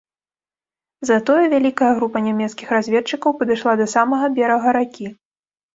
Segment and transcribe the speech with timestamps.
[1.09, 5.07] Затое вялікая група нямецкіх разведчыкаў падышла да самага берага ракі.